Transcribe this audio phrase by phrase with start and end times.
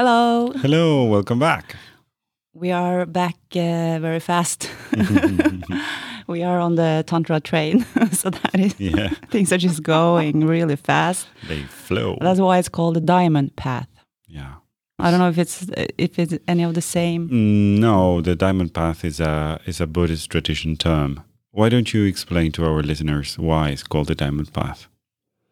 [0.00, 0.50] Hello.
[0.62, 1.76] Hello, welcome back.
[2.54, 4.70] We are back uh, very fast.
[6.26, 10.76] we are on the Tantra train, so that is Yeah, things are just going really
[10.76, 11.26] fast.
[11.48, 12.16] they flow.
[12.18, 13.88] That's why it's called the diamond path.
[14.26, 14.54] yeah.
[14.98, 15.66] I don't know if it's
[15.98, 17.28] if it's any of the same.
[17.28, 21.20] Mm, No, the diamond path is a is a Buddhist tradition term.
[21.50, 24.88] Why don't you explain to our listeners why it's called the diamond path?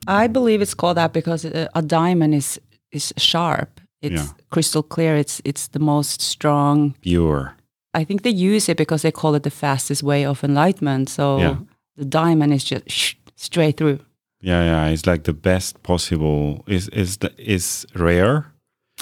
[0.07, 2.59] I believe it's called that because a, a diamond is
[2.93, 3.69] is sharp.
[4.01, 4.27] It's Yeah.
[4.51, 5.17] crystal clear.
[5.17, 6.95] It's it's the most strong.
[7.01, 7.55] Pure.
[8.01, 11.09] I think they use it because they call it the fastest way of enlightenment.
[11.09, 11.57] So Yeah.
[11.97, 13.99] the diamond is just sh- straight through.
[14.41, 14.93] Yeah, yeah.
[14.93, 16.63] It's like the best possible.
[16.67, 18.45] Is is the is rare.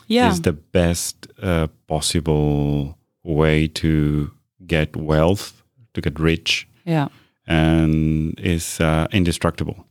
[0.09, 0.31] Yeah.
[0.31, 4.31] Is the best uh, possible way to
[4.67, 5.63] get wealth,
[5.95, 7.09] to get rich, yeah.
[7.47, 9.86] and is uh, indestructible.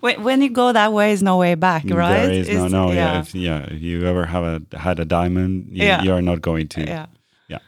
[0.00, 2.26] When, when you go that way, is no way back, right?
[2.26, 3.58] There is no, no, yeah, yeah, if, yeah.
[3.70, 6.02] If you ever have a had a diamond, you, Yeah.
[6.02, 6.80] you are not going to.
[6.84, 7.06] yeah.
[7.48, 7.58] Yeah.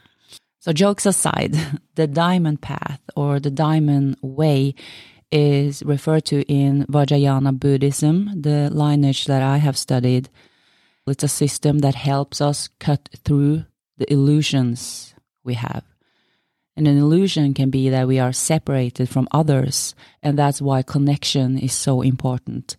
[0.59, 1.55] So jokes aside,
[1.95, 4.73] the diamond path or the diamond way
[5.31, 10.29] is referred to in Vajrayana Buddhism, the lineage that I have studied.
[11.07, 13.65] It's a system that helps us cut through
[13.97, 15.83] the illusions we have.
[16.77, 21.57] And an illusion can be that we are separated from others, and that's why connection
[21.57, 22.75] is so important.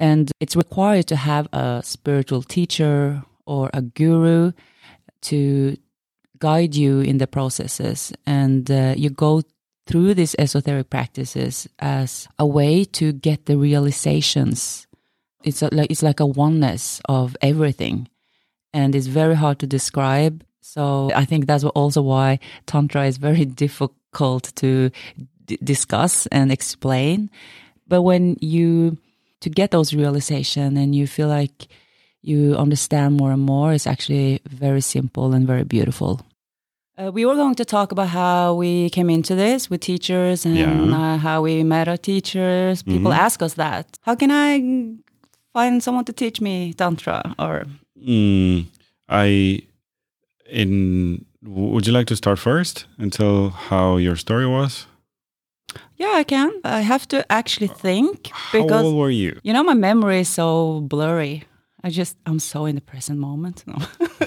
[0.00, 4.52] And it's required to have a spiritual teacher or a guru
[5.22, 5.76] to
[6.40, 8.12] guide you in the processes.
[8.26, 9.42] And uh, you go
[9.86, 14.86] through these esoteric practices as a way to get the realizations.
[15.44, 18.08] It's a, like it's like a oneness of everything,
[18.72, 20.44] and it's very hard to describe.
[20.62, 24.90] So I think that's also why tantra is very difficult to
[25.46, 27.28] d- discuss and explain.
[27.88, 28.96] But when you
[29.40, 31.66] to get those realization and you feel like
[32.22, 36.20] you understand more and more, it's actually very simple and very beautiful.
[36.96, 40.56] Uh, we were going to talk about how we came into this with teachers and
[40.56, 41.14] Yeah.
[41.14, 42.82] uh, how we met our teachers.
[42.84, 43.18] People Mhm.
[43.26, 43.98] ask us that.
[44.02, 44.60] How can I
[45.52, 47.34] find someone to teach me tantra?
[47.38, 47.64] Or
[47.98, 48.66] Mm,
[49.08, 49.62] I
[50.52, 51.24] in.
[51.44, 54.86] Would you like to start first and tell how your story was?
[55.96, 56.50] yeah, I can.
[56.64, 59.38] I have to actually think How because old were you?
[59.42, 61.44] you know my memory is so blurry.
[61.84, 63.64] I just I'm so in the present moment.
[63.66, 63.74] No.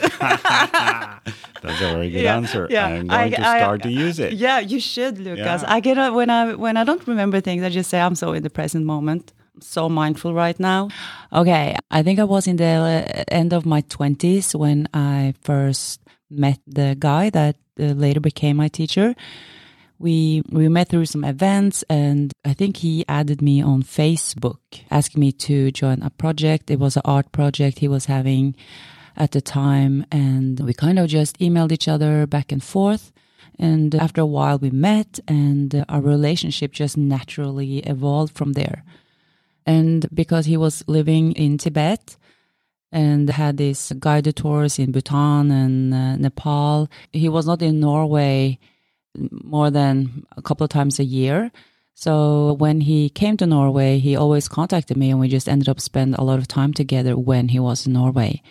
[1.62, 2.68] That's a very good Yeah, answer.
[2.70, 2.86] yeah.
[2.88, 4.34] I'm going I- to I- start to use it.
[4.34, 5.62] Yeah, you should, Lucas.
[5.62, 5.74] Yeah.
[5.76, 8.34] I get a, when I when I don't remember things, I just say I'm so
[8.34, 9.34] in the present moment.
[9.56, 10.90] I'm so mindful right now.
[11.32, 16.02] Okay, I think I was in the uh, end of my twenties when I first
[16.30, 19.16] met the guy that uh, later became my teacher.
[19.98, 24.60] We we met through some events, and I think he added me on Facebook,
[24.92, 26.70] asking me to join a project.
[26.70, 28.56] It was an art project he was having
[29.16, 33.14] at the time, and we kind of just emailed each other back and forth.
[33.58, 38.84] And after a while, we met, and our relationship just naturally evolved from there.
[39.66, 42.18] And because he was living in Tibet
[42.96, 48.58] and had these guided tours in Bhutan and uh, Nepal, he was not in Norway
[49.44, 51.52] more than a couple of times a year.
[51.94, 55.82] So when he came to Norway, he always contacted me, and we just ended up
[55.82, 58.42] spend a lot of time together when he was in Norway.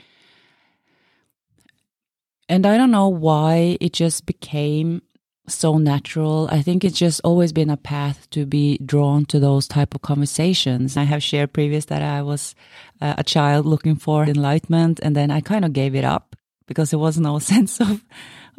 [2.46, 5.00] And I don't know why it just became
[5.46, 6.48] so natural.
[6.50, 10.02] I think it's just always been a path to be drawn to those type of
[10.02, 10.96] conversations.
[10.96, 12.54] I have shared previous that I was
[13.00, 16.90] uh, a child looking for enlightenment and then I kind of gave it up because
[16.90, 18.04] there was no sense of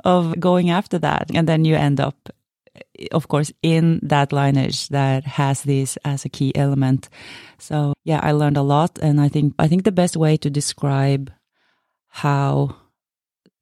[0.03, 1.31] of going after that.
[1.33, 2.29] And then you end up
[3.11, 7.09] of course in that lineage that has this as a key element.
[7.57, 10.49] So yeah, I learned a lot and I think I think the best way to
[10.49, 11.31] describe
[12.09, 12.75] how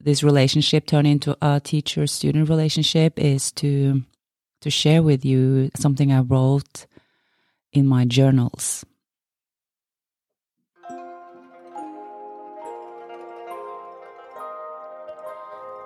[0.03, 4.03] this relationship turned into a teacher student relationship is to
[4.61, 6.85] to share with you something I wrote
[7.71, 8.85] in my journals.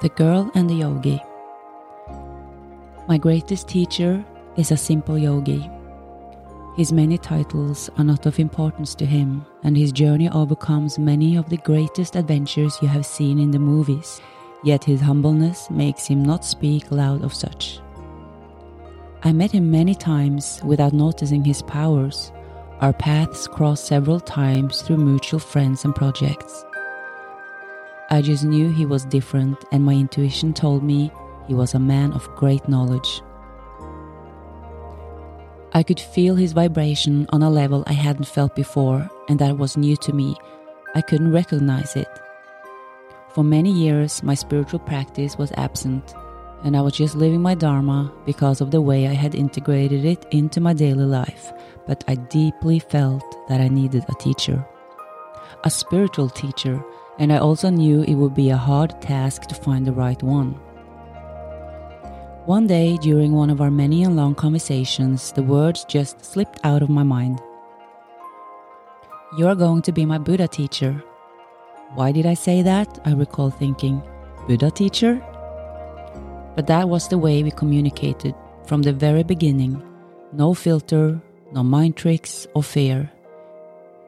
[0.01, 1.19] The Girl and the Yogi.
[3.07, 4.23] My greatest teacher
[4.57, 5.76] is a simple yogi.
[6.77, 11.49] His many titles are not of importance to him, and his journey overcomes many of
[11.49, 14.21] the greatest adventures you have seen in the movies,
[14.63, 17.79] yet his humbleness makes him not speak loud of such.
[19.23, 22.31] I met him many times without noticing his powers.
[22.79, 26.63] Our paths crossed several times through mutual friends and projects.
[28.11, 31.11] I just knew he was different, and my intuition told me
[31.47, 33.23] he was a man of great knowledge.
[35.77, 39.77] I could feel his vibration on a level I hadn't felt before, and that was
[39.77, 40.35] new to me.
[40.95, 42.07] I couldn't recognize it.
[43.29, 46.15] For many years, my spiritual practice was absent,
[46.63, 50.25] and I was just living my Dharma because of the way I had integrated it
[50.31, 51.53] into my daily life.
[51.85, 54.65] But I deeply felt that I needed a teacher,
[55.63, 56.83] a spiritual teacher,
[57.19, 60.59] and I also knew it would be a hard task to find the right one.
[62.47, 66.81] One day, during one of our many and long conversations, the words just slipped out
[66.81, 67.41] of my mind.
[69.37, 71.03] You're going to be my Buddha teacher.
[71.95, 72.99] Why did I say that?
[73.03, 74.01] I recall thinking,
[74.47, 75.21] Buddha teacher?
[76.55, 78.33] But that was the way we communicated
[78.65, 79.83] from the very beginning.
[80.31, 81.21] No filter,
[81.51, 83.11] no mind tricks or fear.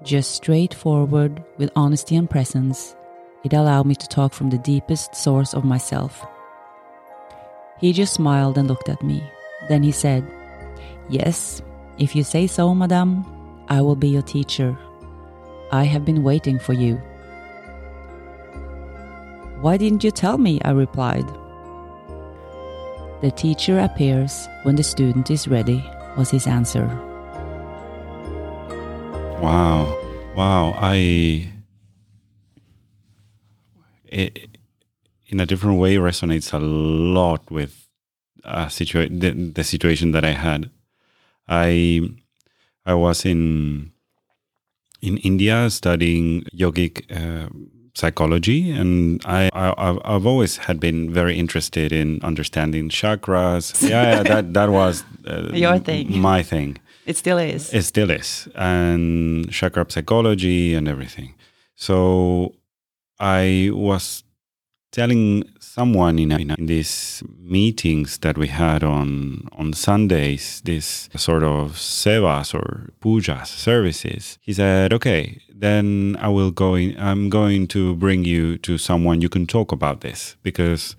[0.02, 2.96] Just straightforward with honesty and presence.
[3.44, 6.26] It allowed me to talk from the deepest source of myself.
[7.80, 9.24] He just smiled and looked at me.
[9.68, 10.30] Then he said,
[11.10, 11.62] Yes,
[11.98, 13.26] if you say so, madame,
[13.68, 14.78] I will be your teacher.
[15.72, 16.96] I have been waiting for you.
[19.62, 20.62] Why didn't you tell me?
[20.64, 21.28] I replied.
[23.22, 25.84] The teacher appears when the student is ready,
[26.18, 26.88] was his answer.
[29.42, 29.98] Wow.
[30.36, 30.74] Wow.
[30.78, 31.52] I.
[34.06, 34.59] It,
[35.30, 37.88] in a different way, resonates a lot with
[38.44, 40.70] a situa- the, the situation that I had.
[41.48, 42.02] I
[42.86, 43.92] I was in
[45.02, 47.50] in India studying yogic uh,
[47.94, 53.74] psychology, and I, I I've always had been very interested in understanding chakras.
[53.90, 56.20] Yeah, yeah that that was uh, Your thing.
[56.20, 56.78] my thing.
[57.06, 57.74] It still is.
[57.74, 61.34] It still is, and chakra psychology and everything.
[61.76, 62.54] So
[63.20, 64.24] I was
[64.92, 71.44] telling someone in, in, in these meetings that we had on on Sundays, this sort
[71.44, 74.38] of sevas or pujas services.
[74.42, 76.76] He said, "Okay, then I will go.
[76.76, 80.96] In, I'm going to bring you to someone you can talk about this because."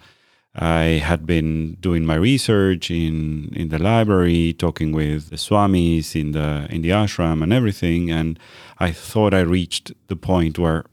[0.52, 6.32] I had been doing my research in in the library, talking with the swamis in
[6.32, 8.36] the in the ashram and everything, and
[8.78, 10.84] I thought I reached the point where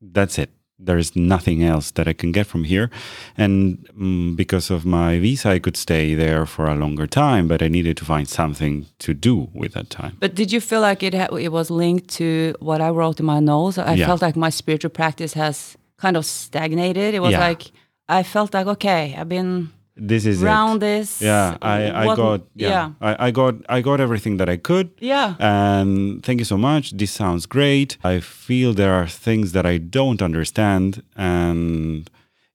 [0.00, 0.50] that's it.
[0.80, 2.88] There is nothing else that I can get from here,
[3.36, 7.48] and mm, because of my visa, I could stay there for a longer time.
[7.48, 10.16] But I needed to find something to do with that time.
[10.20, 13.26] But did you feel like it ha- it was linked to what I wrote in
[13.26, 13.76] my notes?
[13.78, 14.06] I Yeah.
[14.06, 17.12] felt like my spiritual practice has kind of stagnated.
[17.14, 17.48] It was Yeah.
[17.48, 17.72] like
[18.08, 20.80] I felt like okay, I've been This is around it.
[20.80, 21.20] this.
[21.20, 24.88] Yeah, I, I What- got yeah, I, I got I got everything that I could.
[25.00, 26.84] yeah, And thank you so much.
[27.00, 27.90] This sounds great.
[28.04, 32.08] I feel there are things that I don't understand, and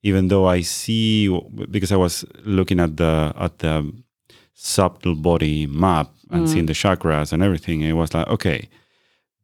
[0.09, 1.27] even though I see,
[1.75, 3.75] because I was looking at the at the
[4.53, 6.49] subtle body map and mm.
[6.49, 8.69] seeing the chakras and everything, it was like okay,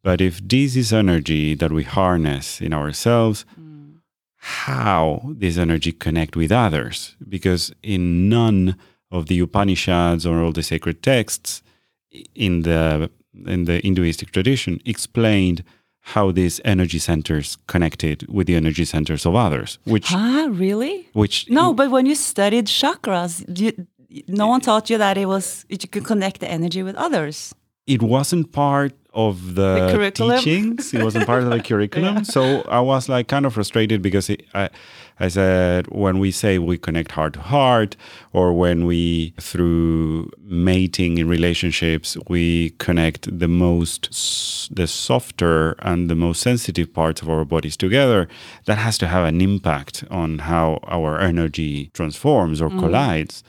[0.04, 3.69] but if this is energy that we harness in ourselves, mm.
[4.40, 7.16] How this energy connect with others?
[7.28, 8.76] Because in none
[9.12, 11.62] of the Upanishads or all the sacred texts
[12.36, 13.10] in the
[13.46, 15.64] in the Hinduistic tradition explained
[16.02, 20.48] how these energy centers connected with the energy centers of others, which huh?
[20.52, 21.08] Really?
[21.14, 23.72] which No, but when you studied chakras, you,
[24.28, 27.54] no one taught you that it was you could connect the energy with others.
[27.86, 28.94] it wasn't part
[29.28, 29.88] of the,
[30.36, 30.94] The teachings.
[30.94, 32.24] It wasn't part of the curriculum.
[32.24, 34.70] So I was like kind of frustrated because it, I,
[35.20, 37.96] I said when we say we connect heart to heart,
[38.32, 44.10] or when we through mating in relationships we connect the most,
[44.74, 48.28] the softer and the most sensitive parts of our bodies together,
[48.66, 52.80] that has to have an impact on how our energy transforms or mm.
[52.80, 53.44] collides.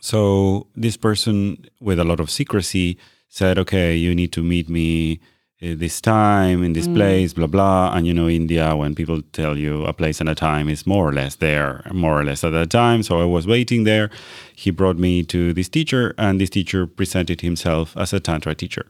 [0.00, 2.98] So this person, with a lot of secrecy,
[3.32, 5.18] said, "Okay, you need to meet me
[5.62, 9.56] uh, this time in this place, blah blah." And you know, India, when people tell
[9.56, 12.50] you a place and a time, is more or less there, more or less at
[12.50, 13.02] that time.
[13.02, 14.10] So I was waiting there.
[14.54, 18.86] He brought me to this teacher, and this teacher presented himself as a tantra teacher.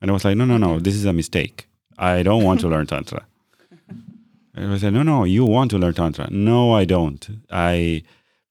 [0.00, 1.66] And I was like, "No, no, no, this is a mistake.
[1.98, 3.26] I don't want to learn tantra."
[4.54, 6.28] And I said, no, no, you want to learn Tantra.
[6.30, 7.26] No, I don't.
[7.50, 8.02] I,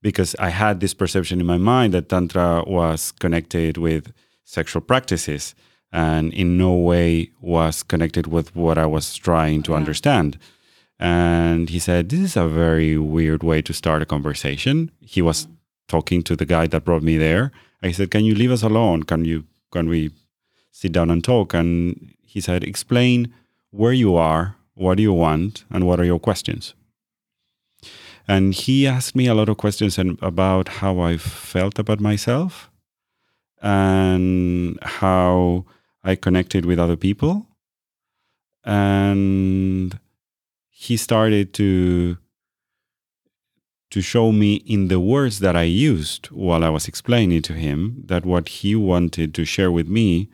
[0.01, 4.11] because I had this perception in my mind that Tantra was connected with
[4.51, 5.55] sexual practices
[5.91, 10.37] and in no way was connected with what I was trying to understand.
[10.99, 14.91] And he said, This is a very weird way to start a conversation.
[14.99, 15.51] He was mm.
[15.87, 17.51] talking to the guy that brought me there.
[17.81, 19.03] I said, Can you leave us alone?
[19.03, 20.11] Can you can we
[20.71, 21.53] sit down and talk?
[21.53, 23.33] And he said, Explain
[23.71, 26.75] where you are, what do you want, and what are your questions?
[28.27, 32.70] And he asked me a lot of questions and about how I felt about myself
[33.61, 35.65] and how
[36.03, 37.47] I connected with other people.
[38.63, 39.99] And
[40.69, 42.17] he started to
[43.91, 48.03] to show me in the words that I used while I was explaining to him
[48.05, 50.29] that what he wanted to share with me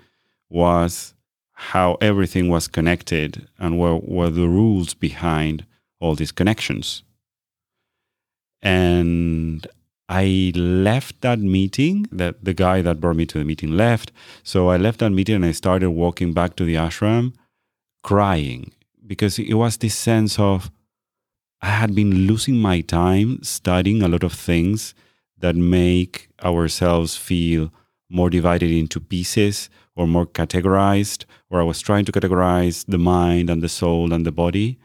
[0.48, 1.16] was
[1.54, 5.66] how everything was connected and what were the rules behind
[6.00, 7.02] all these connections.
[8.62, 9.66] And
[10.10, 14.12] I left that meeting, that the guy that brought me to the meeting left.
[14.44, 17.34] So I left that meeting and I started walking back to the ashram
[18.04, 18.72] crying
[19.06, 20.72] because it was this sense of
[21.62, 24.94] I had been losing my time studying a lot of things
[25.40, 27.72] that make ourselves feel
[28.10, 33.50] more divided into pieces or more categorized, or I was trying to categorize the mind
[33.50, 34.78] and the soul and the body.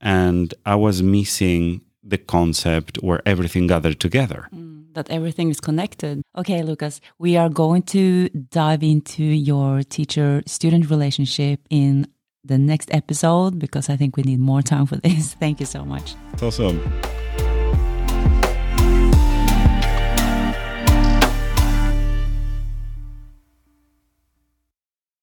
[0.00, 4.48] And I was missing the concept where everything gathered together.
[4.54, 6.22] Mm, that everything is connected.
[6.36, 12.06] Okay, Lucas, we are going to dive into your teacher student relationship in
[12.44, 15.34] the next episode because I think we need more time for this.
[15.40, 16.14] Thank you so much.
[16.32, 16.80] That's awesome.